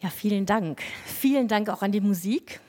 [0.00, 0.80] Ja, vielen Dank.
[1.06, 2.60] Vielen Dank auch an die Musik.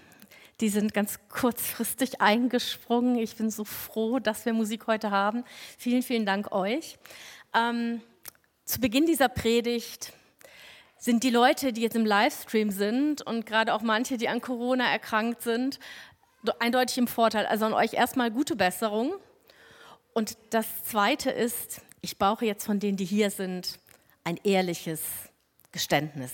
[0.62, 3.18] Die sind ganz kurzfristig eingesprungen.
[3.18, 5.44] Ich bin so froh, dass wir Musik heute haben.
[5.78, 6.98] Vielen, vielen Dank euch.
[7.54, 8.02] Ähm,
[8.66, 10.12] zu Beginn dieser Predigt
[10.98, 14.92] sind die Leute, die jetzt im Livestream sind und gerade auch manche, die an Corona
[14.92, 15.80] erkrankt sind,
[16.58, 17.46] eindeutig im Vorteil.
[17.46, 19.14] Also an euch erstmal gute Besserung.
[20.14, 23.80] Und das Zweite ist, ich brauche jetzt von denen, die hier sind,
[24.24, 25.02] ein ehrliches
[25.72, 26.32] Geständnis.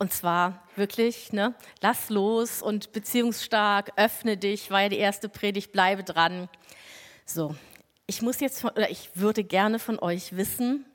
[0.00, 5.72] Und zwar wirklich, ne, lass los und beziehungsstark, öffne dich, war ja die erste Predigt,
[5.72, 6.48] bleibe dran.
[7.26, 7.56] So,
[8.06, 10.86] ich muss jetzt, von, oder ich würde gerne von euch wissen,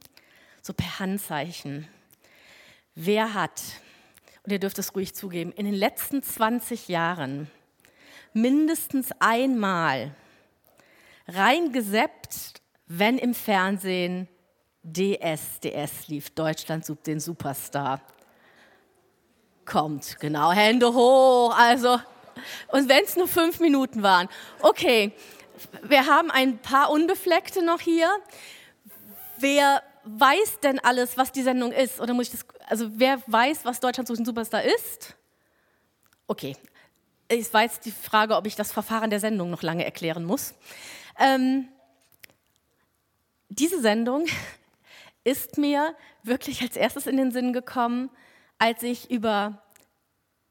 [0.61, 1.85] so per Handzeichen,
[2.95, 3.61] wer hat,
[4.43, 7.51] und ihr dürft es ruhig zugeben, in den letzten 20 Jahren
[8.31, 10.15] mindestens einmal
[11.27, 14.29] reingeseppt, wenn im Fernsehen
[14.83, 18.01] DS, DS lief, Deutschland sucht den Superstar
[19.65, 20.19] kommt.
[20.19, 21.55] Genau, Hände hoch.
[21.57, 21.99] Also,
[22.67, 24.29] und wenn es nur fünf Minuten waren.
[24.59, 25.13] Okay,
[25.83, 28.09] wir haben ein paar Unbefleckte noch hier.
[29.37, 31.99] Wer weiß denn alles, was die Sendung ist?
[31.99, 35.15] Oder muss ich das, also wer weiß, was Deutschland sucht ein Superstar ist?
[36.27, 36.55] Okay,
[37.51, 40.53] war jetzt die Frage, ob ich das Verfahren der Sendung noch lange erklären muss.
[41.19, 41.67] Ähm,
[43.49, 44.25] diese Sendung
[45.23, 48.09] ist mir wirklich als erstes in den Sinn gekommen,
[48.63, 49.61] als ich über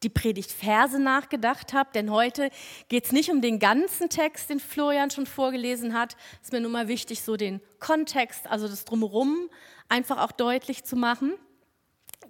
[0.03, 2.51] die Predigtverse nachgedacht habe, denn heute
[2.91, 6.15] geht es nicht um den ganzen Text, den Florian schon vorgelesen hat.
[6.35, 9.49] Es ist mir nur mal wichtig, so den Kontext, also das Drumherum,
[9.89, 11.33] einfach auch deutlich zu machen.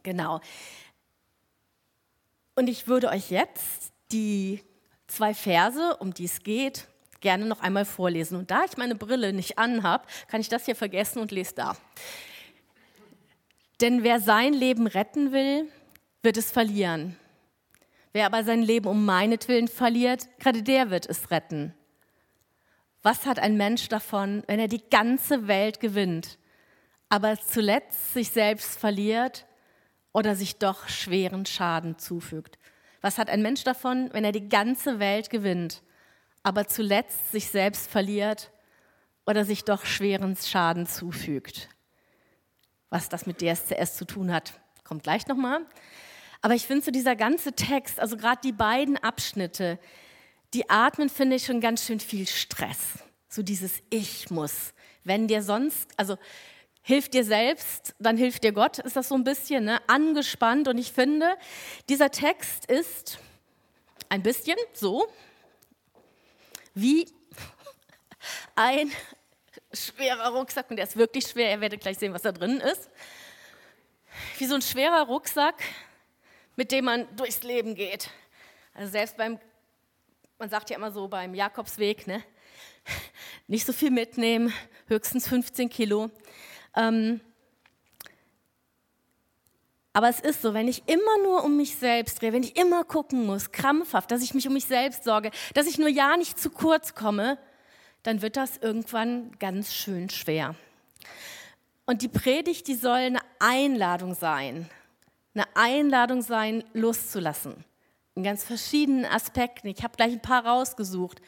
[0.05, 0.41] Genau.
[2.55, 4.63] Und ich würde euch jetzt die
[5.09, 6.87] zwei Verse, um die es geht,
[7.21, 8.39] gerne noch einmal vorlesen.
[8.39, 11.77] Und da ich meine Brille nicht anhab, kann ich das hier vergessen und lese da.
[13.83, 15.69] Denn wer sein Leben retten will,
[16.23, 17.17] wird es verlieren.
[18.13, 21.75] Wer aber sein Leben um meinetwillen verliert, gerade der wird es retten.
[23.03, 26.39] Was hat ein Mensch davon, wenn er die ganze Welt gewinnt,
[27.09, 29.47] aber zuletzt sich selbst verliert
[30.13, 32.61] oder sich doch schweren Schaden zufügt?
[33.01, 35.83] Was hat ein Mensch davon, wenn er die ganze Welt gewinnt,
[36.45, 38.53] aber zuletzt sich selbst verliert
[39.27, 41.69] oder sich doch schweren Schaden zufügt?
[42.93, 44.53] Was das mit DSCS zu tun hat,
[44.85, 45.65] kommt gleich nochmal.
[46.43, 49.79] Aber ich finde so dieser ganze Text, also gerade die beiden Abschnitte,
[50.53, 52.99] die atmen, finde ich, schon ganz schön viel Stress.
[53.31, 54.75] So dieses Ich muss.
[55.05, 56.19] Wenn dir sonst, also
[56.83, 59.81] hilft dir selbst, dann hilft dir Gott, ist das so ein bisschen ne?
[59.87, 60.69] angespannt.
[60.69, 61.35] Und ich finde,
[61.89, 63.19] dieser Text ist
[64.11, 65.07] ein bisschen so
[66.75, 67.07] wie
[68.55, 68.93] ein
[69.73, 71.51] schwerer Rucksack und der ist wirklich schwer.
[71.51, 72.91] Ihr werdet gleich sehen, was da drin ist.
[74.39, 75.63] Wie so ein schwerer Rucksack,
[76.57, 78.11] mit dem man durchs Leben geht.
[78.75, 79.39] Also selbst beim,
[80.39, 82.23] man sagt ja immer so beim Jakobsweg, ne?
[83.47, 84.53] nicht so viel mitnehmen,
[84.89, 86.11] höchstens 15 Kilo.
[86.75, 87.21] Ähm,
[89.95, 92.83] aber es ist so, wenn ich immer nur um mich selbst drehe, wenn ich immer
[92.85, 96.39] gucken muss, krampfhaft, dass ich mich um mich selbst sorge, dass ich nur ja nicht
[96.39, 97.39] zu kurz komme,
[98.03, 100.55] dann wird das irgendwann ganz schön schwer.
[101.85, 104.69] Und die Predigt, die soll eine Einladung sein,
[105.35, 107.65] eine Einladung sein, loszulassen.
[108.15, 109.69] In ganz verschiedenen Aspekten.
[109.69, 111.23] Ich habe gleich ein paar rausgesucht.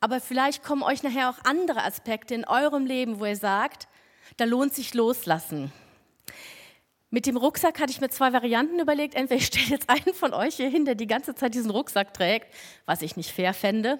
[0.00, 3.86] Aber vielleicht kommen euch nachher auch andere Aspekte in eurem Leben, wo ihr sagt,
[4.36, 5.72] da lohnt sich loslassen.
[7.10, 9.14] Mit dem Rucksack hatte ich mir zwei Varianten überlegt.
[9.14, 12.14] Entweder ich stelle jetzt einen von euch hier hin, der die ganze Zeit diesen Rucksack
[12.14, 12.52] trägt,
[12.84, 13.98] was ich nicht fair fände.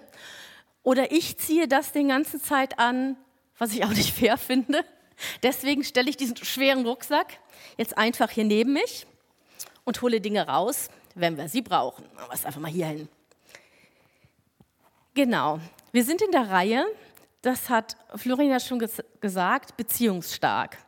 [0.87, 3.17] Oder ich ziehe das den ganzen Zeit an,
[3.59, 4.85] was ich auch nicht fair finde.
[5.43, 7.41] Deswegen stelle ich diesen schweren Rucksack
[7.77, 9.05] jetzt einfach hier neben mich
[9.83, 12.05] und hole Dinge raus, wenn wir sie brauchen.
[12.17, 13.09] Aber es einfach mal hier hin.
[15.15, 15.59] Genau.
[15.91, 16.87] Wir sind in der Reihe,
[17.43, 20.79] das hat Florian ja schon ges gesagt, beziehungsstark.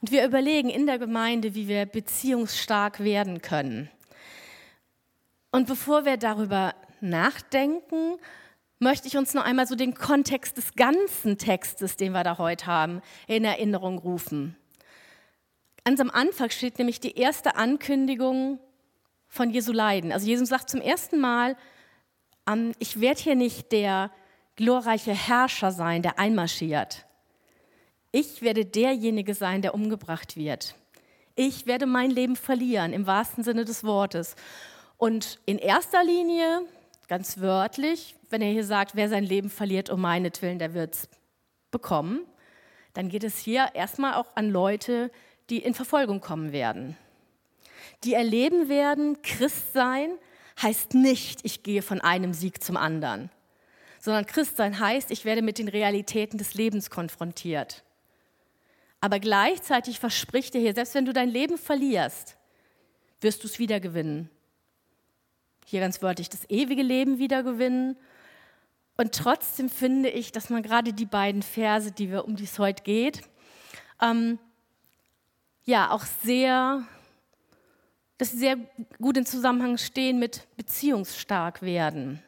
[0.00, 3.90] Und wir überlegen in der Gemeinde, wie wir beziehungsstark werden können.
[5.52, 8.18] Und bevor wir darüber nachdenken,
[8.80, 12.66] möchte ich uns noch einmal so den Kontext des ganzen Textes, den wir da heute
[12.66, 14.56] haben, in Erinnerung rufen.
[15.84, 18.58] Ganz am Anfang steht nämlich die erste Ankündigung
[19.28, 20.12] von Jesu Leiden.
[20.12, 21.56] Also Jesus sagt zum ersten Mal,
[22.48, 24.10] ähm, ich werde hier nicht der
[24.56, 27.06] glorreiche Herrscher sein, der einmarschiert.
[28.12, 30.74] Ich werde derjenige sein, der umgebracht wird.
[31.36, 34.34] Ich werde mein Leben verlieren, im wahrsten Sinne des Wortes.
[34.96, 36.62] Und in erster Linie
[37.10, 41.08] ganz wörtlich, wenn er hier sagt, wer sein Leben verliert um meinetwillen, der wird es
[41.72, 42.20] bekommen,
[42.92, 45.10] dann geht es hier erstmal auch an Leute,
[45.50, 46.96] die in Verfolgung kommen werden.
[48.04, 50.16] die erleben werden, Christ sein
[50.62, 53.28] heißt nicht, ich gehe von einem Sieg zum anderen,
[53.98, 57.82] sondern Christ sein heißt, ich werde mit den Realitäten des Lebens konfrontiert.
[59.00, 62.36] Aber gleichzeitig verspricht er hier, selbst wenn du dein Leben verlierst,
[63.20, 64.30] wirst du es wiedergewinnen.
[65.66, 67.96] Hier ganz wörtlich das ewige Leben wiedergewinnen.
[68.96, 72.58] Und trotzdem finde ich, dass man gerade die beiden Verse, die wir, um die es
[72.58, 73.22] heute geht,
[74.00, 74.38] ähm,
[75.64, 76.82] ja auch sehr,
[78.18, 78.56] dass sie sehr
[78.98, 82.22] gut in Zusammenhang stehen mit beziehungsstark werden,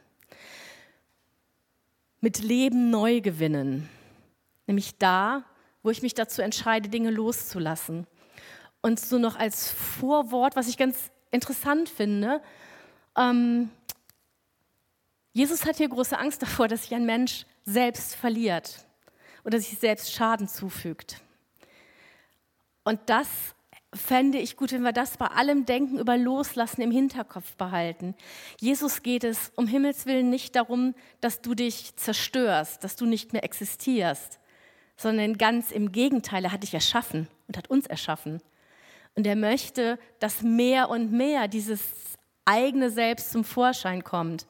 [2.21, 3.89] mit Leben neu gewinnen,
[4.67, 5.45] nämlich da,
[5.83, 8.07] wo ich mich dazu entscheide, Dinge loszulassen.
[8.81, 12.41] Und so noch als Vorwort, was ich ganz interessant finde,
[13.17, 13.71] ähm,
[15.33, 18.85] Jesus hat hier große Angst davor, dass sich ein Mensch selbst verliert
[19.45, 21.21] oder sich selbst Schaden zufügt.
[22.85, 23.29] Und das
[23.95, 28.15] fände ich gut, wenn wir das bei allem Denken über Loslassen im Hinterkopf behalten.
[28.59, 33.33] Jesus geht es um Himmels Willen nicht darum, dass du dich zerstörst, dass du nicht
[33.33, 34.39] mehr existierst,
[34.97, 38.41] sondern ganz im Gegenteil, er hat dich erschaffen und hat uns erschaffen.
[39.15, 41.83] Und er möchte, dass mehr und mehr dieses
[42.45, 44.47] eigene Selbst zum Vorschein kommt,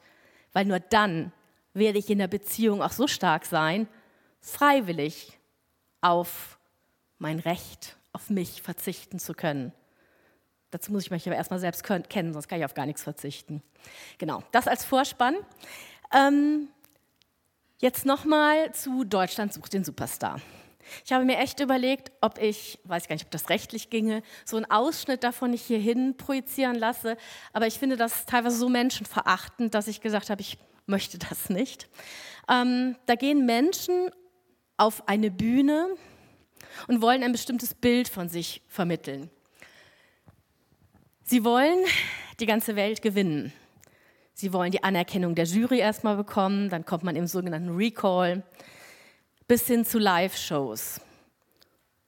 [0.51, 1.31] weil nur dann
[1.73, 3.87] werde ich in der Beziehung auch so stark sein,
[4.41, 5.39] freiwillig
[6.01, 6.59] auf
[7.17, 9.71] mein Recht, auf mich verzichten zu können.
[10.71, 13.61] Dazu muss ich mich aber erstmal selbst kennen, sonst kann ich auf gar nichts verzichten.
[14.17, 15.35] Genau, das als Vorspann.
[16.11, 16.67] Ähm,
[17.79, 20.41] jetzt nochmal zu Deutschland sucht den Superstar.
[21.05, 24.57] Ich habe mir echt überlegt, ob ich, weiß gar nicht, ob das rechtlich ginge, so
[24.57, 27.17] einen Ausschnitt davon nicht hierhin projizieren lasse.
[27.53, 31.89] Aber ich finde das teilweise so menschenverachtend, dass ich gesagt habe, ich möchte das nicht.
[32.49, 34.09] Ähm, da gehen Menschen
[34.77, 35.95] auf eine Bühne,
[36.87, 39.29] und wollen ein bestimmtes Bild von sich vermitteln.
[41.23, 41.79] Sie wollen
[42.39, 43.53] die ganze Welt gewinnen.
[44.33, 48.43] Sie wollen die Anerkennung der Jury erstmal bekommen, dann kommt man im sogenannten Recall,
[49.47, 51.01] bis hin zu Live-Shows.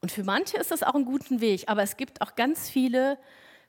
[0.01, 3.17] Und für manche ist das auch ein guter Weg, aber es gibt auch ganz viele,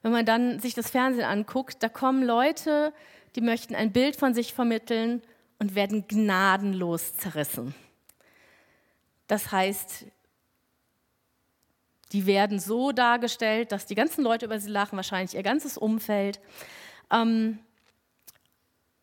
[0.02, 2.92] wenn man dann sich das Fernsehen anguckt, da kommen Leute,
[3.34, 5.22] die möchten ein Bild von sich vermitteln
[5.58, 7.74] und werden gnadenlos zerrissen.
[9.26, 10.06] Das heißt,
[12.12, 16.40] die werden so dargestellt, dass die ganzen Leute über sie lachen, wahrscheinlich ihr ganzes Umfeld.
[17.10, 17.58] Ähm,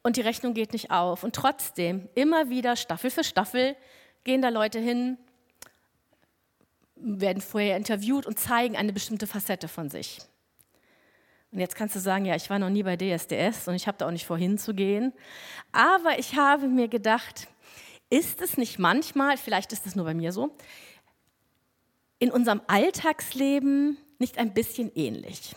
[0.03, 1.23] und die Rechnung geht nicht auf.
[1.23, 3.75] Und trotzdem, immer wieder, Staffel für Staffel,
[4.23, 5.17] gehen da Leute hin,
[6.95, 10.19] werden vorher interviewt und zeigen eine bestimmte Facette von sich.
[11.51, 13.97] Und jetzt kannst du sagen, ja, ich war noch nie bei DSDS und ich habe
[13.97, 15.13] da auch nicht vorhin zu gehen.
[15.71, 17.47] Aber ich habe mir gedacht,
[18.09, 20.55] ist es nicht manchmal, vielleicht ist es nur bei mir so,
[22.17, 25.55] in unserem Alltagsleben nicht ein bisschen ähnlich?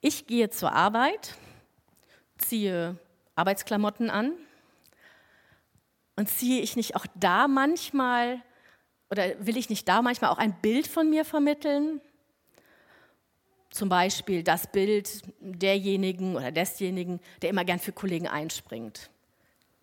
[0.00, 1.36] Ich gehe zur Arbeit,
[2.38, 2.96] ziehe
[3.36, 4.32] Arbeitsklamotten an
[6.22, 8.40] und ziehe ich nicht auch da manchmal
[9.10, 12.00] oder will ich nicht da manchmal auch ein Bild von mir vermitteln?
[13.70, 19.10] Zum Beispiel das Bild derjenigen oder desjenigen, der immer gern für Kollegen einspringt,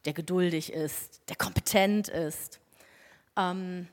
[0.05, 2.61] der geduldig ist, der kompetent ist.
[3.35, 3.89] Ähm,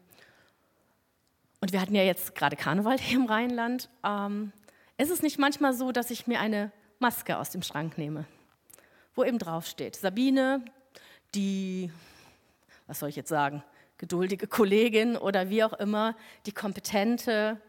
[1.61, 4.53] und wir hatten ja jetzt gerade Karneval hier im Rheinland, ähm,
[4.99, 8.25] ist es nicht manchmal so, dass ich mir eine Maske aus dem Schrank nehme,
[9.17, 10.65] wo eben draufsteht, Sabine,
[11.35, 11.91] die,
[12.87, 13.63] was soll ich jetzt sagen,
[13.99, 16.17] geduldige Kollegin oder wie auch immer,
[16.47, 17.61] die kompetente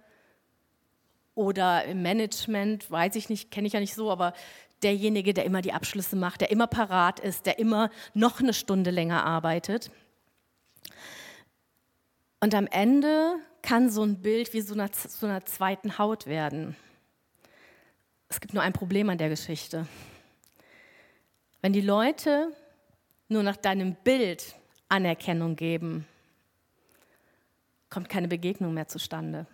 [1.35, 4.33] oder im Management, weiß ich nicht, kenne ich ja nicht so, aber
[4.83, 8.91] derjenige, der immer die Abschlüsse macht, der immer parat ist, der immer noch eine Stunde
[8.91, 9.91] länger arbeitet.
[12.39, 16.75] Und am Ende kann so ein Bild wie so einer, so einer zweiten Haut werden.
[18.29, 19.87] Es gibt nur ein Problem an der Geschichte.
[21.61, 22.51] Wenn die Leute
[23.29, 24.55] nur nach deinem Bild
[24.89, 26.07] Anerkennung geben,
[27.89, 29.45] kommt keine Begegnung mehr zustande.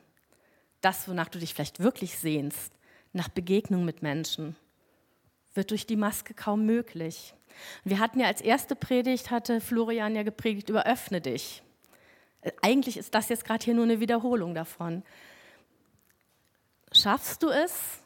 [0.82, 2.74] Das, wonach du dich vielleicht wirklich sehnst,
[3.14, 4.56] nach Begegnung mit Menschen,
[5.54, 7.34] wird durch die Maske kaum möglich.
[7.84, 11.62] Wir hatten ja als erste Predigt, hatte Florian ja gepredigt über öffne dich.
[12.62, 15.04] Eigentlich ist das jetzt gerade hier nur eine Wiederholung davon.
[16.92, 18.00] Schaffst du es,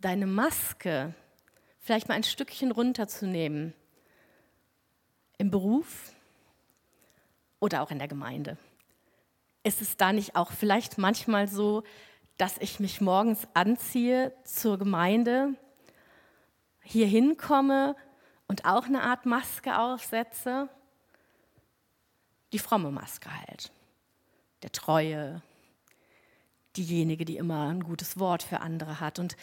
[0.00, 1.14] deine Maske
[1.80, 3.74] vielleicht mal ein Stückchen runterzunehmen?
[5.38, 6.14] Im Beruf
[7.64, 8.56] oder auch in der Gemeinde?
[9.62, 11.82] Ist es da nicht auch vielleicht manchmal so,
[12.36, 15.54] dass ich mich morgens anziehe zur Gemeinde,
[16.82, 17.96] hier hinkomme
[18.46, 20.68] und auch eine Art Maske aufsetze?
[22.54, 23.72] die fromme Maske halt.
[24.62, 25.42] Der Treue,
[26.76, 29.18] diejenige, die immer ein gutes Wort für andere hat.
[29.18, 29.36] Und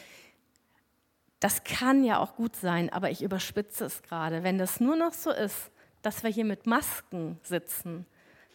[1.42, 4.44] Das kann ja auch gut sein, aber ich überspitze es gerade.
[4.44, 5.72] Wenn das nur noch so ist,
[6.04, 8.06] dass wir hier mit Masken sitzen,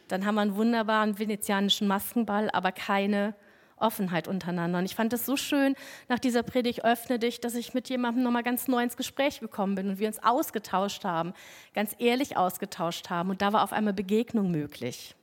[0.08, 3.34] dann haben wir einen wunderbaren venezianischen Maskenball, aber keine
[3.76, 4.78] Offenheit untereinander.
[4.78, 5.74] Und ich fand es so schön,
[6.08, 9.74] nach dieser Predigt öffne dich, dass ich mit jemandem nochmal ganz neu ins Gespräch gekommen
[9.74, 11.34] bin und wir uns ausgetauscht haben,
[11.74, 13.30] ganz ehrlich ausgetauscht haben.
[13.30, 15.14] Und da war auf einmal Begegnung möglich.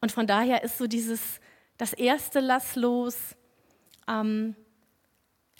[0.00, 1.40] Und von daher ist so dieses,
[1.76, 3.36] das erste Lass los,
[4.08, 4.54] ähm,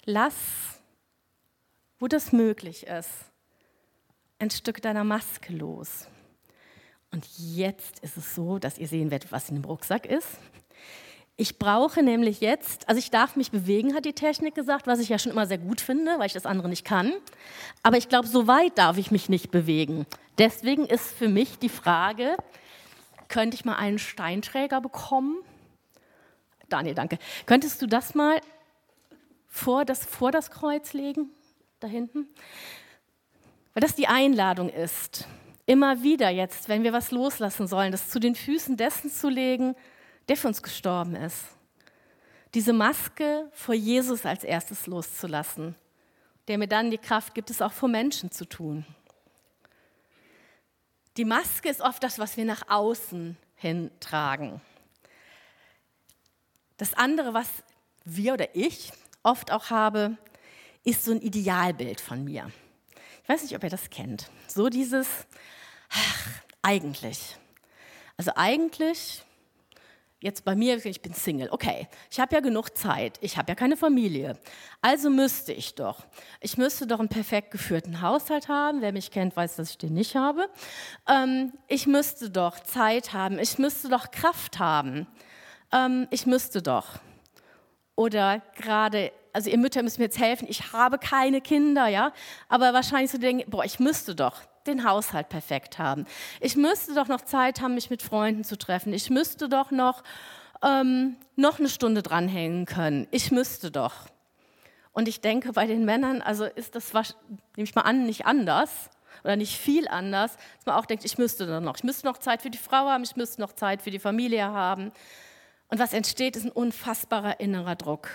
[0.05, 0.81] lass,
[1.99, 3.11] wo das möglich ist,
[4.39, 6.07] ein Stück deiner Maske los.
[7.11, 10.27] Und jetzt ist es so, dass ihr sehen werdet, was in dem Rucksack ist.
[11.39, 15.09] Ich brauche nämlich jetzt, also ich darf mich bewegen, hat die Technik gesagt, was ich
[15.09, 17.13] ja schon immer sehr gut finde, weil ich das andere nicht kann.
[17.83, 20.07] Aber ich glaube, so weit darf ich mich nicht bewegen.
[20.39, 22.37] Deswegen ist für mich die Frage,
[23.27, 25.37] könnte ich mal einen Steinträger bekommen?
[26.69, 27.19] Daniel, danke.
[27.45, 28.41] Könntest du das mal
[29.47, 31.29] vor das, vor das Kreuz legen?
[31.79, 32.27] Da hinten?
[33.73, 35.27] Weil das die Einladung ist,
[35.67, 39.75] immer wieder jetzt, wenn wir was loslassen sollen, das zu den Füßen dessen zu legen,
[40.27, 41.43] der für uns gestorben ist.
[42.55, 45.75] Diese Maske vor Jesus als erstes loszulassen,
[46.47, 48.85] der mir dann die Kraft gibt, es auch vor Menschen zu tun.
[51.17, 54.61] Die Maske ist oft das, was wir nach außen hin tragen.
[56.77, 57.49] Das andere, was
[58.05, 58.93] wir oder ich
[59.23, 60.17] oft auch habe,
[60.85, 62.49] ist so ein Idealbild von mir.
[63.27, 64.29] Ich weiß nicht, ob ihr das kennt.
[64.47, 65.05] So dieses,
[65.89, 66.29] ach,
[66.61, 67.35] eigentlich.
[68.15, 69.21] Also eigentlich
[70.19, 71.49] Jetzt bei mir, ich bin Single.
[71.51, 73.19] Okay, ich habe ja genug Zeit.
[73.21, 74.39] Ich habe ja keine Familie.
[74.81, 76.07] Also müsste ich doch.
[76.39, 78.81] Ich müsste doch einen perfekt geführten Haushalt haben.
[78.81, 80.49] Wer mich kennt, weiß, dass ich den nicht habe.
[81.07, 83.39] Ähm, ich müsste doch Zeit haben.
[83.39, 85.05] Ich müsste doch Kraft haben.
[85.73, 86.99] Ähm, ich müsste doch.
[87.95, 90.47] Oder gerade, also ihr Mütter müsst mir jetzt helfen.
[90.49, 92.11] Ich habe keine Kinder, ja.
[92.49, 96.05] Aber wahrscheinlich so denken, boah, ich müsste doch den Haushalt perfekt haben.
[96.39, 98.93] Ich müsste doch noch Zeit haben, mich mit Freunden zu treffen.
[98.93, 100.03] Ich müsste doch noch,
[100.63, 103.07] ähm, noch eine Stunde dranhängen können.
[103.11, 103.93] Ich müsste doch.
[104.91, 108.89] Und ich denke, bei den Männern, also ist das, nehme ich mal an, nicht anders
[109.23, 111.77] oder nicht viel anders, dass man auch denkt, ich müsste dann noch.
[111.77, 114.45] Ich müsste noch Zeit für die Frau haben, ich müsste noch Zeit für die Familie
[114.45, 114.91] haben.
[115.69, 118.09] Und was entsteht, ist ein unfassbarer innerer Druck.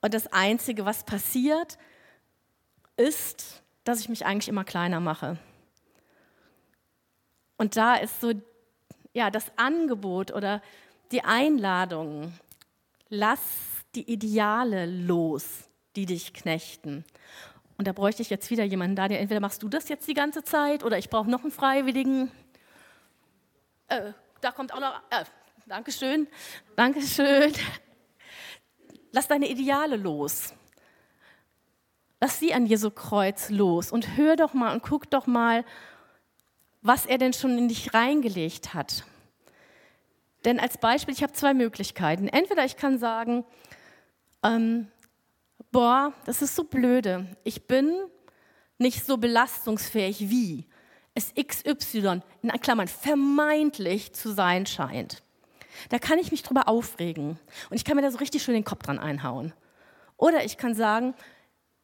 [0.00, 1.78] Und das Einzige, was passiert,
[2.96, 5.38] ist, dass ich mich eigentlich immer kleiner mache.
[7.56, 8.32] Und da ist so
[9.12, 10.62] ja, das Angebot oder
[11.12, 12.32] die Einladung,
[13.08, 13.40] lass
[13.94, 17.04] die Ideale los, die dich knechten.
[17.76, 20.44] Und da bräuchte ich jetzt wieder jemanden, Daniel, entweder machst du das jetzt die ganze
[20.44, 22.30] Zeit oder ich brauche noch einen Freiwilligen.
[23.88, 25.24] Äh, da kommt auch noch, äh,
[25.66, 26.28] Dankeschön,
[26.76, 27.52] Dankeschön.
[29.12, 30.54] Lass deine Ideale los.
[32.20, 35.64] Lass sie an Jesu Kreuz los und hör doch mal und guck doch mal,
[36.82, 39.04] was er denn schon in dich reingelegt hat.
[40.44, 42.28] Denn als Beispiel, ich habe zwei Möglichkeiten.
[42.28, 43.44] Entweder ich kann sagen,
[44.42, 44.88] ähm,
[45.70, 47.26] boah, das ist so blöde.
[47.44, 47.94] Ich bin
[48.78, 50.66] nicht so belastungsfähig wie
[51.14, 55.22] es XY in Klammern vermeintlich zu sein scheint.
[55.88, 57.38] Da kann ich mich drüber aufregen
[57.70, 59.52] und ich kann mir da so richtig schön den Kopf dran einhauen.
[60.16, 61.14] Oder ich kann sagen,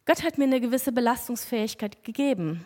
[0.05, 2.65] Gott hat mir eine gewisse Belastungsfähigkeit gegeben.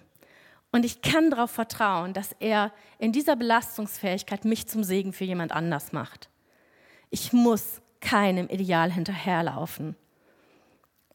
[0.72, 5.52] Und ich kann darauf vertrauen, dass er in dieser Belastungsfähigkeit mich zum Segen für jemand
[5.52, 6.28] anders macht.
[7.10, 9.96] Ich muss keinem Ideal hinterherlaufen.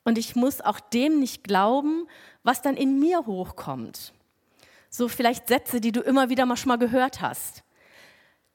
[0.03, 2.07] Und ich muss auch dem nicht glauben,
[2.43, 4.13] was dann in mir hochkommt.
[4.89, 7.64] So vielleicht Sätze, die du immer wieder mal schon mal gehört hast.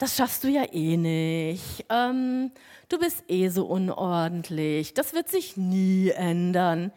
[0.00, 1.84] Das schaffst du ja eh nicht.
[1.88, 2.50] Ähm,
[2.88, 4.94] du bist eh so unordentlich.
[4.94, 6.90] Das wird sich nie ändern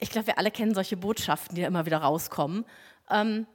[0.00, 2.64] ich glaube, wir alle kennen solche Botschaften, die da immer wieder rauskommen.
[3.10, 3.46] Ähm,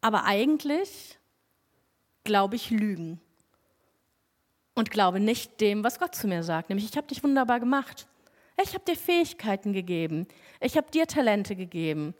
[0.00, 1.18] aber eigentlich
[2.24, 3.20] glaube ich Lügen
[4.74, 8.06] und glaube nicht dem, was Gott zu mir sagt, nämlich ich habe dich wunderbar gemacht.
[8.62, 10.26] Ich habe dir Fähigkeiten gegeben.
[10.60, 12.14] Ich habe dir Talente gegeben.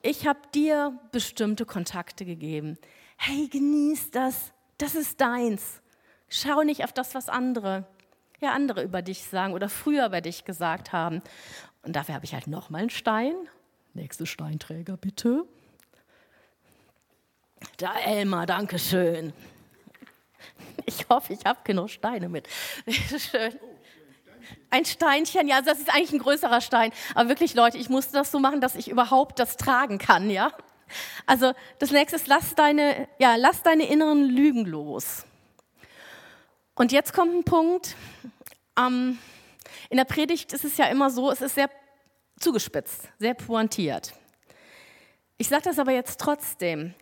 [0.00, 2.78] Ich habe dir bestimmte Kontakte gegeben.
[3.16, 4.52] Hey, genieß das.
[4.78, 5.80] Das ist deins.
[6.28, 7.86] Schau nicht auf das, was andere
[8.40, 11.22] ja andere über dich sagen oder früher über dich gesagt haben.
[11.82, 13.34] Und dafür habe ich halt nochmal einen Stein.
[13.94, 15.44] Nächste Steinträger, bitte.
[17.78, 19.32] Da, Elmar, danke schön.
[20.84, 22.48] Ich hoffe, ich habe genug Steine mit.
[22.86, 23.58] Schön.
[24.70, 26.92] Ein Steinchen, ja, das ist eigentlich ein größerer Stein.
[27.14, 30.52] Aber wirklich, Leute, ich musste das so machen, dass ich überhaupt das tragen kann, ja.
[31.26, 35.24] Also das nächste ist, lass deine, ja, lass deine inneren Lügen los.
[36.74, 37.96] Und jetzt kommt ein Punkt,
[38.78, 39.18] ähm,
[39.88, 41.70] In der Predigt ist es ja immer so, es ist sehr
[42.38, 44.12] zugespitzt, sehr pointiert.
[45.38, 46.94] Ich sage das aber jetzt trotzdem,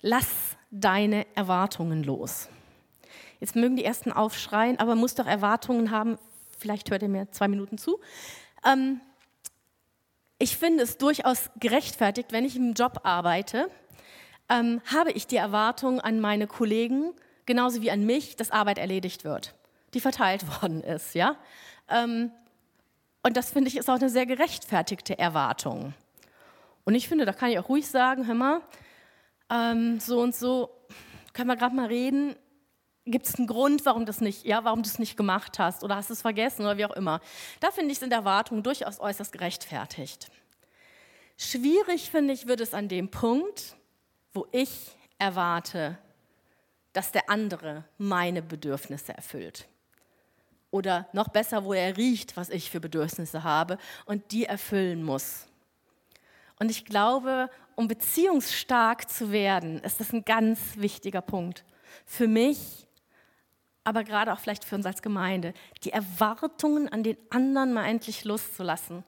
[0.00, 0.28] lass
[0.70, 2.48] deine Erwartungen los.
[3.40, 6.18] Jetzt mögen die Ersten aufschreien, aber muss doch Erwartungen haben.
[6.58, 8.00] Vielleicht hört ihr mir zwei Minuten zu.
[8.64, 9.00] Ähm,
[10.40, 13.70] ich finde es durchaus gerechtfertigt, wenn ich im Job arbeite,
[14.48, 17.12] ähm, habe ich die Erwartung an meine Kollegen,
[17.44, 19.54] genauso wie an mich, dass Arbeit erledigt wird,
[19.92, 21.14] die verteilt worden ist.
[21.14, 21.36] Ja?
[21.88, 22.32] Ähm,
[23.22, 25.92] und das finde ich ist auch eine sehr gerechtfertigte Erwartung.
[26.84, 28.62] Und ich finde, da kann ich auch ruhig sagen, hör mal,
[29.50, 30.70] ähm, so und so,
[31.34, 32.34] können wir gerade mal reden,
[33.06, 35.96] gibt es einen Grund, warum, das nicht, ja, warum du es nicht gemacht hast oder
[35.96, 37.20] hast es vergessen oder wie auch immer.
[37.60, 40.30] Da finde ich, sind Erwartungen durchaus äußerst gerechtfertigt.
[41.36, 43.76] Schwierig finde ich, wird es an dem Punkt,
[44.34, 45.98] wo ich erwarte,
[46.92, 49.66] dass der andere meine Bedürfnisse erfüllt.
[50.70, 55.46] Oder noch besser, wo er riecht, was ich für Bedürfnisse habe und die erfüllen muss.
[56.58, 61.64] Und ich glaube, um beziehungsstark zu werden, ist das ein ganz wichtiger Punkt.
[62.04, 62.86] Für mich,
[63.84, 68.24] aber gerade auch vielleicht für uns als Gemeinde, die Erwartungen an den anderen mal endlich
[68.24, 69.04] loszulassen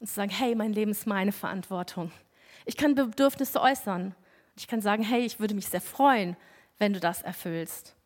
[0.00, 2.12] und zu sagen, hey, mein Leben ist meine Verantwortung.
[2.64, 4.14] Ich kann Bedürfnisse äußern.
[4.56, 6.36] Ich kann sagen, hey, ich würde mich sehr freuen,
[6.78, 7.96] wenn du das erfüllst.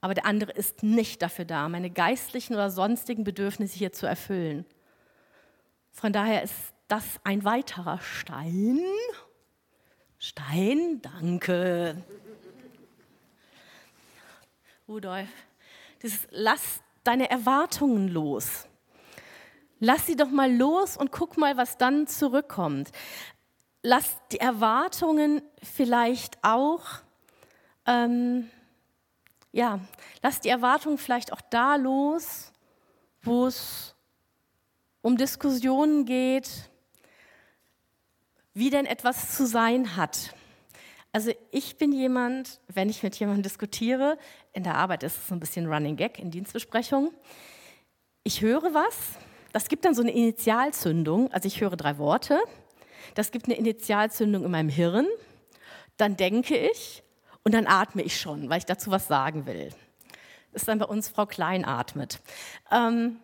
[0.00, 4.64] Aber der andere ist nicht dafür da, meine geistlichen oder sonstigen Bedürfnisse hier zu erfüllen.
[5.92, 6.54] Von daher ist
[6.88, 8.80] das ein weiterer Stein.
[10.18, 12.02] Stein, danke.
[14.90, 15.28] Rudolf,
[16.02, 18.66] dieses, lass deine Erwartungen los.
[19.78, 22.90] Lass sie doch mal los und guck mal, was dann zurückkommt.
[23.84, 26.82] Lass die Erwartungen vielleicht auch,
[27.86, 28.50] ähm,
[29.52, 29.78] ja,
[30.22, 32.50] lass die Erwartungen vielleicht auch da los,
[33.22, 33.94] wo es
[35.02, 36.68] um Diskussionen geht,
[38.54, 40.34] wie denn etwas zu sein hat.
[41.12, 44.16] Also ich bin jemand, wenn ich mit jemandem diskutiere,
[44.52, 47.10] in der Arbeit ist es so ein bisschen Running Gag in Dienstbesprechungen,
[48.22, 48.96] ich höre was,
[49.52, 52.38] das gibt dann so eine Initialzündung, also ich höre drei Worte,
[53.14, 55.06] das gibt eine Initialzündung in meinem Hirn,
[55.96, 57.02] dann denke ich
[57.42, 59.70] und dann atme ich schon, weil ich dazu was sagen will.
[60.52, 62.20] Das ist dann bei uns Frau Klein atmet.
[62.70, 63.18] Ähm,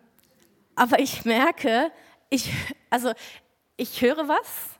[0.75, 1.91] aber ich merke,
[2.29, 2.51] ich,
[2.89, 3.13] also
[3.77, 4.76] ich höre was,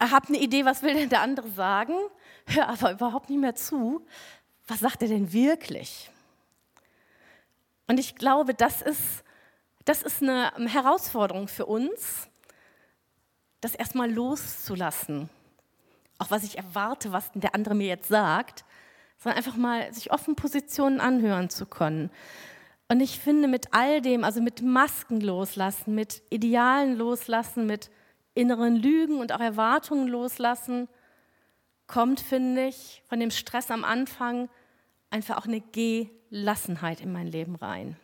[0.00, 1.94] habe eine Idee, was will denn der andere sagen,
[2.46, 4.06] höre aber überhaupt nicht mehr zu.
[4.66, 6.10] Was sagt er denn wirklich?
[7.86, 9.24] Und ich glaube, das ist,
[9.84, 12.28] das ist eine Herausforderung für uns,
[13.60, 15.28] das erstmal loszulassen.
[16.18, 18.64] Auch was ich erwarte, was der andere mir jetzt sagt,
[19.18, 22.10] sondern einfach mal sich offen Positionen anhören zu können.
[22.88, 27.90] Und ich finde, mit all dem, also mit Masken loslassen, mit Idealen loslassen, mit
[28.34, 30.88] inneren Lügen und auch Erwartungen loslassen,
[31.86, 34.48] kommt, finde ich, von dem Stress am Anfang
[35.10, 37.96] einfach auch eine Gelassenheit in mein Leben rein.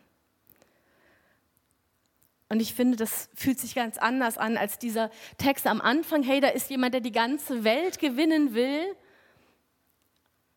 [2.49, 6.25] Und ich finde, das fühlt sich ganz anders an als dieser Text am Anfang.
[6.25, 8.85] Hey, da ist jemand, der die ganze Welt gewinnen will,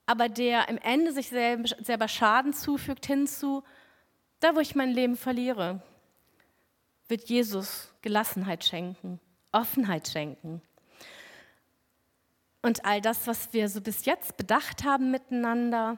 [0.07, 3.63] aber der im Ende sich selber Schaden zufügt, hinzu,
[4.39, 5.81] da wo ich mein Leben verliere,
[7.07, 9.19] wird Jesus Gelassenheit schenken.
[9.53, 10.61] Offenheit schenken.
[12.61, 15.97] Und all das, was wir so bis jetzt bedacht haben miteinander,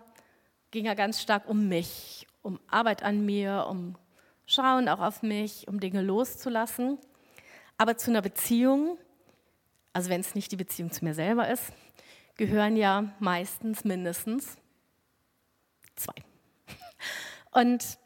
[0.71, 3.95] ging ja ganz stark um mich, um Arbeit an mir, um
[4.47, 6.99] Schauen auch auf mich, um Dinge loszulassen.
[7.77, 8.97] Aber zu einer Beziehung,
[9.93, 11.71] also wenn es nicht die Beziehung zu mir selber ist,
[12.35, 14.57] gehören ja meistens mindestens
[15.95, 16.13] zwei.
[17.51, 17.97] Und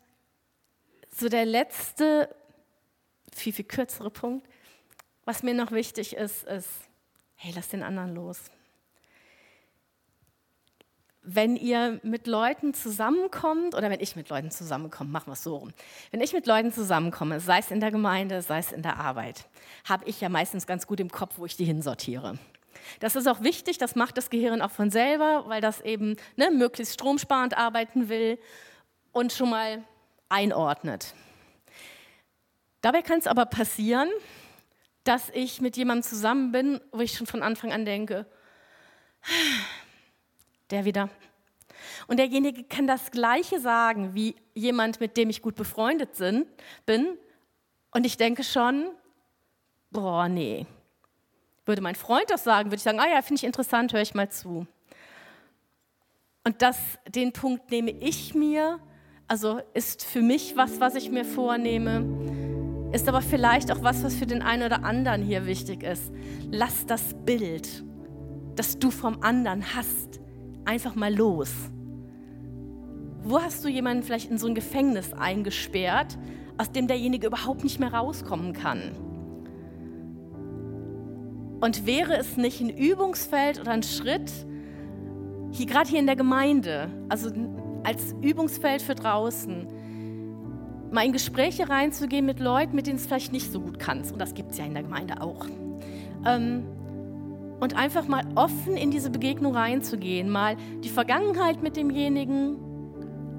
[1.12, 2.33] so der letzte,
[3.33, 4.48] viel, viel kürzere Punkt
[5.25, 6.69] was mir noch wichtig ist, ist,
[7.36, 8.39] hey, lass den anderen los.
[11.21, 15.58] Wenn ihr mit Leuten zusammenkommt, oder wenn ich mit Leuten zusammenkomme, machen wir es so
[15.58, 15.71] rum.
[16.12, 19.47] Wenn ich mit Leuten zusammenkomme, sei es in der Gemeinde, sei es in der Arbeit,
[19.88, 22.39] habe ich ja meistens ganz gut im Kopf, wo ich die hinsortiere.
[22.99, 26.49] Das ist auch wichtig, das macht das Gehirn auch von selber, weil das eben ne,
[26.51, 28.39] möglichst stromsparend arbeiten will
[29.12, 29.84] und schon mal
[30.29, 31.13] einordnet.
[32.82, 34.10] Dabei kann es aber passieren,
[35.03, 38.25] dass ich mit jemandem zusammen bin, wo ich schon von Anfang an denke,
[40.69, 41.09] der wieder.
[42.07, 46.17] Und derjenige kann das Gleiche sagen wie jemand, mit dem ich gut befreundet
[46.85, 47.17] bin.
[47.91, 48.89] Und ich denke schon,
[49.91, 50.65] boah, nee.
[51.65, 54.13] Würde mein Freund das sagen, würde ich sagen, ah ja, finde ich interessant, höre ich
[54.13, 54.67] mal zu.
[56.43, 58.79] Und das, den Punkt nehme ich mir
[59.31, 61.99] Also ist für mich was, was ich mir vornehme,
[62.91, 66.12] ist aber vielleicht auch was, was für den einen oder anderen hier wichtig ist.
[66.52, 67.84] Lass das Bild,
[68.56, 70.19] das du vom anderen hast,
[70.65, 71.52] einfach mal los.
[73.23, 76.17] Wo hast du jemanden vielleicht in so ein Gefängnis eingesperrt,
[76.58, 78.91] aus dem derjenige überhaupt nicht mehr rauskommen kann?
[81.62, 84.32] Und wäre es nicht ein Übungsfeld oder ein Schritt,
[85.52, 87.30] hier gerade hier in der Gemeinde, also
[87.84, 89.67] als Übungsfeld für draußen,
[90.91, 94.12] mal in Gespräche reinzugehen mit Leuten, mit denen es vielleicht nicht so gut kannst.
[94.12, 95.45] Und das gibt es ja in der Gemeinde auch.
[96.25, 96.63] Ähm,
[97.60, 102.58] und einfach mal offen in diese Begegnung reinzugehen, mal die Vergangenheit mit demjenigen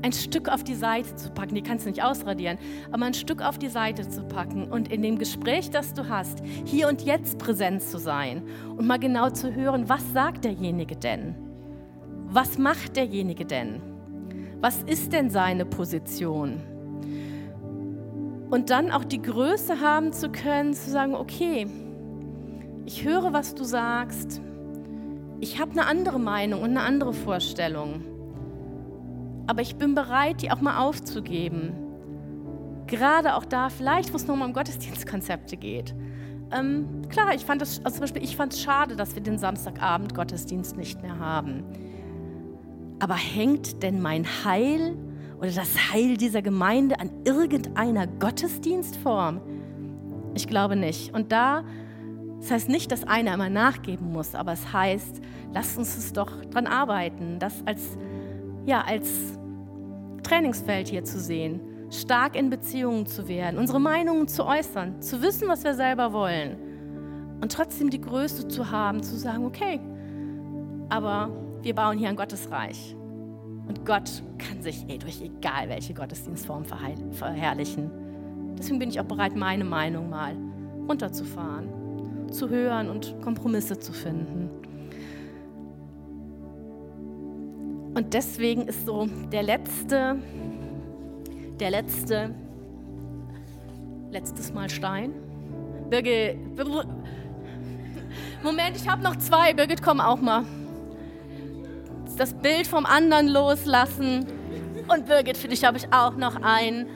[0.02, 1.54] ein Stück auf die Seite zu packen.
[1.54, 2.58] Die kannst du nicht ausradieren,
[2.90, 6.42] aber ein Stück auf die Seite zu packen und in dem Gespräch, das du hast,
[6.64, 8.42] hier und jetzt präsent zu sein
[8.76, 11.34] und mal genau zu hören, was sagt derjenige denn?
[12.26, 13.82] Was macht derjenige denn?
[14.60, 16.62] Was ist denn seine Position?
[18.50, 21.66] Und dann auch die Größe haben zu können, zu sagen, okay,
[22.84, 24.40] ich höre, was du sagst.
[25.40, 28.02] Ich habe eine andere Meinung und eine andere Vorstellung
[29.50, 31.72] aber ich bin bereit, die auch mal aufzugeben.
[32.86, 35.92] Gerade auch da, vielleicht, wo es nochmal um Gottesdienstkonzepte geht.
[36.52, 39.38] Ähm, klar, ich fand es, also zum Beispiel, ich fand es schade, dass wir den
[39.38, 41.64] Samstagabend Gottesdienst nicht mehr haben.
[43.00, 44.96] Aber hängt denn mein Heil
[45.40, 49.40] oder das Heil dieser Gemeinde an irgendeiner Gottesdienstform?
[50.34, 51.14] Ich glaube nicht.
[51.14, 51.64] Und da,
[52.40, 55.20] das heißt nicht, dass einer immer nachgeben muss, aber es heißt,
[55.54, 57.96] lasst uns es doch dran arbeiten, das als,
[58.66, 59.38] ja, als
[60.22, 65.48] Trainingsfeld hier zu sehen, stark in Beziehungen zu werden, unsere Meinungen zu äußern, zu wissen,
[65.48, 66.56] was wir selber wollen
[67.40, 69.80] und trotzdem die Größe zu haben, zu sagen, okay,
[70.90, 71.30] aber
[71.62, 72.94] wir bauen hier ein Gottesreich.
[73.70, 77.88] Und Gott kann sich ey, durch egal welche Gottesdienstform verherrlichen.
[78.58, 80.34] Deswegen bin ich auch bereit, meine Meinung mal
[80.88, 81.68] runterzufahren,
[82.32, 84.50] zu hören und Kompromisse zu finden.
[87.94, 90.16] Und deswegen ist so der letzte,
[91.60, 92.34] der letzte,
[94.10, 95.12] letztes Mal Stein.
[95.90, 96.38] Birgit,
[98.42, 99.54] Moment, ich habe noch zwei.
[99.54, 100.44] Birgit, komm auch mal.
[102.20, 104.26] Das Bild vom anderen loslassen.
[104.88, 106.86] Und Birgit, für dich habe ich auch noch ein.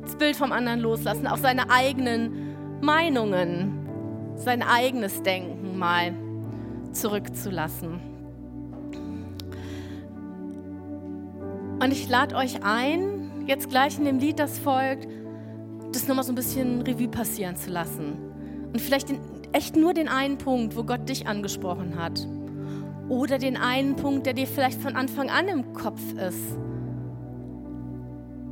[0.00, 3.86] Das Bild vom anderen loslassen, auch seine eigenen Meinungen,
[4.36, 6.14] sein eigenes Denken mal
[6.92, 8.00] zurückzulassen.
[11.82, 15.06] Und ich lade euch ein, jetzt gleich in dem Lied, das folgt,
[15.92, 18.16] das nochmal so ein bisschen Revue passieren zu lassen.
[18.72, 19.20] Und vielleicht den,
[19.52, 22.26] echt nur den einen Punkt, wo Gott dich angesprochen hat.
[23.08, 26.58] Oder den einen Punkt, der dir vielleicht von Anfang an im Kopf ist.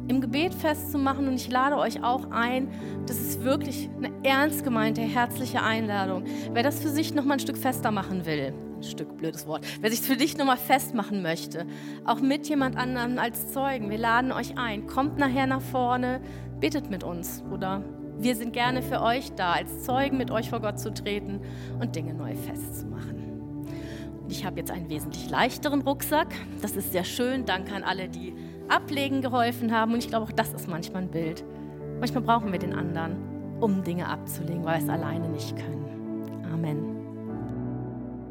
[0.09, 2.69] Im Gebet festzumachen und ich lade euch auch ein,
[3.07, 6.25] das ist wirklich eine ernst gemeinte, herzliche Einladung.
[6.53, 9.67] Wer das für sich nochmal ein Stück fester machen will, Stück, blödes Wort.
[9.81, 11.67] Wer sich für dich nochmal festmachen möchte,
[12.05, 14.87] auch mit jemand anderem als Zeugen, wir laden euch ein.
[14.87, 16.21] Kommt nachher nach vorne,
[16.61, 17.83] betet mit uns oder
[18.19, 21.41] wir sind gerne für euch da, als Zeugen mit euch vor Gott zu treten
[21.81, 23.26] und Dinge neu festzumachen.
[24.29, 26.35] Ich habe jetzt einen wesentlich leichteren Rucksack.
[26.61, 27.45] Das ist sehr schön.
[27.45, 28.35] Danke an alle, die
[28.69, 29.93] ablegen geholfen haben.
[29.93, 31.45] Und ich glaube, auch das ist manchmal ein Bild.
[32.01, 33.17] Manchmal brauchen wir den anderen,
[33.61, 36.45] um Dinge abzulegen, weil wir es alleine nicht können.
[36.53, 36.96] Amen.